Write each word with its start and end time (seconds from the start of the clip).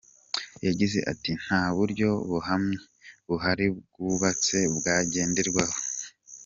Yagize 0.65 0.99
ati 1.11 1.31
“Nta 1.43 1.61
buryo 1.75 2.09
buhamye 2.29 2.77
buhari 3.27 3.65
bwubatse 3.77 4.57
bwagenderwaho. 4.75 5.77